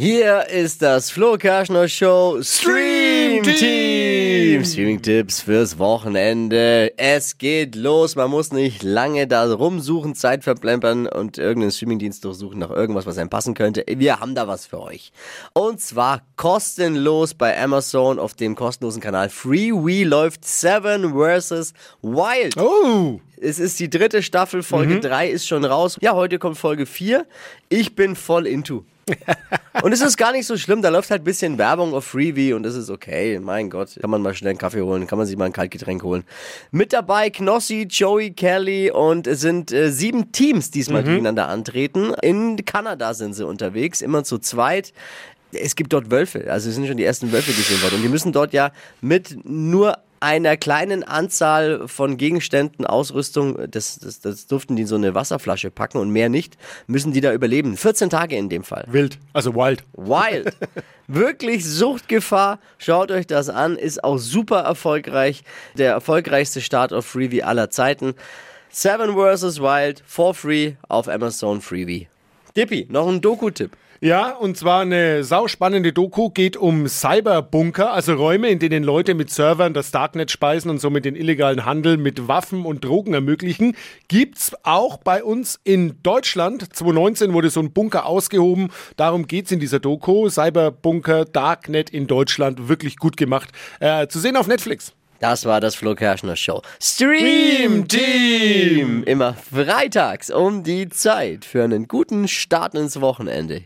[0.00, 4.64] Hier ist das Flo Kerschner Show Stream Team.
[4.64, 6.94] Streaming-Tipps fürs Wochenende.
[6.96, 8.16] Es geht los.
[8.16, 13.18] Man muss nicht lange da rumsuchen, Zeit verplempern und irgendeinen Streamingdienst durchsuchen nach irgendwas, was
[13.18, 13.84] einem passen könnte.
[13.86, 15.12] Wir haben da was für euch.
[15.52, 21.74] Und zwar kostenlos bei Amazon auf dem kostenlosen Kanal FreeWe läuft Seven vs.
[22.00, 22.56] Wild.
[22.56, 23.20] Oh!
[23.38, 25.98] Es ist die dritte Staffel, Folge 3 ist schon raus.
[26.00, 27.26] Ja, heute kommt Folge 4.
[27.68, 28.86] Ich bin voll into.
[29.82, 32.52] und es ist gar nicht so schlimm, da läuft halt ein bisschen Werbung auf Freebie
[32.52, 33.38] und das ist okay.
[33.40, 36.02] Mein Gott, kann man mal schnell einen Kaffee holen, kann man sich mal ein Kaltgetränk
[36.02, 36.24] holen.
[36.70, 42.14] Mit dabei Knossi, Joey, Kelly und es sind äh, sieben Teams diesmal, die gegeneinander antreten.
[42.22, 44.92] In Kanada sind sie unterwegs, immer zu zweit.
[45.52, 48.08] Es gibt dort Wölfe, also es sind schon die ersten Wölfe gesehen worden und die
[48.08, 48.70] müssen dort ja
[49.00, 54.94] mit nur einer kleinen Anzahl von Gegenständen, Ausrüstung, das, das, das durften die in so
[54.94, 57.76] eine Wasserflasche packen und mehr nicht, müssen die da überleben.
[57.76, 58.84] 14 Tage in dem Fall.
[58.88, 59.82] Wild, also wild.
[59.94, 60.54] Wild.
[61.08, 62.60] Wirklich Suchtgefahr.
[62.78, 63.76] Schaut euch das an.
[63.76, 65.42] Ist auch super erfolgreich.
[65.76, 68.14] Der erfolgreichste Start auf Freebie aller Zeiten.
[68.68, 69.60] Seven vs.
[69.60, 72.08] Wild for free auf Amazon Freebie.
[72.56, 73.76] Dippi, noch ein Doku-Tipp.
[74.02, 79.28] Ja, und zwar eine sauspannende Doku geht um Cyberbunker, also Räume, in denen Leute mit
[79.28, 83.76] Servern das Darknet speisen und somit den illegalen Handel mit Waffen und Drogen ermöglichen.
[84.08, 86.74] Gibt's auch bei uns in Deutschland.
[86.74, 88.70] 2019 wurde so ein Bunker ausgehoben.
[88.96, 90.30] Darum geht's in dieser Doku.
[90.30, 92.70] Cyberbunker, Darknet in Deutschland.
[92.70, 93.50] Wirklich gut gemacht.
[93.80, 94.94] Äh, zu sehen auf Netflix.
[95.20, 96.62] Das war das Flo Kerschner Show.
[96.82, 99.04] Stream Team!
[99.04, 103.58] Immer freitags um die Zeit für einen guten Start ins Wochenende.